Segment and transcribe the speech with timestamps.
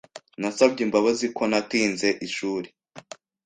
[0.39, 2.67] Nasabye imbabazi ko natinze ishuri.